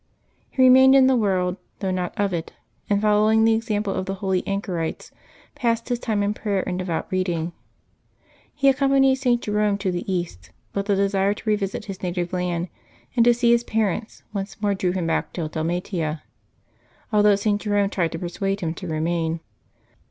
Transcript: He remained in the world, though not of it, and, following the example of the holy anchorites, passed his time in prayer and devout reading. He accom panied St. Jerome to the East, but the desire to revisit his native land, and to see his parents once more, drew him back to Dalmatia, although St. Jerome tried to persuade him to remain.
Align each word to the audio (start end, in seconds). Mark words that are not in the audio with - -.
He 0.49 0.63
remained 0.63 0.95
in 0.95 1.05
the 1.05 1.15
world, 1.15 1.57
though 1.77 1.91
not 1.91 2.19
of 2.19 2.33
it, 2.33 2.53
and, 2.89 2.99
following 2.99 3.45
the 3.45 3.53
example 3.53 3.93
of 3.93 4.07
the 4.07 4.15
holy 4.15 4.41
anchorites, 4.47 5.11
passed 5.53 5.89
his 5.89 5.99
time 5.99 6.23
in 6.23 6.33
prayer 6.33 6.63
and 6.67 6.79
devout 6.79 7.05
reading. 7.11 7.53
He 8.55 8.67
accom 8.67 8.89
panied 8.93 9.17
St. 9.17 9.39
Jerome 9.43 9.77
to 9.77 9.91
the 9.91 10.11
East, 10.11 10.49
but 10.73 10.87
the 10.87 10.95
desire 10.95 11.35
to 11.35 11.47
revisit 11.47 11.85
his 11.85 12.01
native 12.01 12.33
land, 12.33 12.67
and 13.15 13.23
to 13.25 13.33
see 13.35 13.51
his 13.51 13.63
parents 13.63 14.23
once 14.33 14.59
more, 14.59 14.73
drew 14.73 14.91
him 14.91 15.05
back 15.05 15.33
to 15.33 15.47
Dalmatia, 15.47 16.23
although 17.13 17.35
St. 17.35 17.61
Jerome 17.61 17.91
tried 17.91 18.11
to 18.13 18.17
persuade 18.17 18.61
him 18.61 18.73
to 18.73 18.87
remain. 18.87 19.39